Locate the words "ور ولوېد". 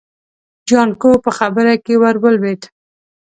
2.01-2.61